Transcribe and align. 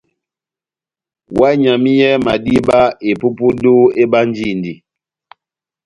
Ohányamiyɛhɛ 1.39 2.17
madíba, 2.25 2.79
epupudu 3.09 3.75
ebánjindi. 4.03 4.73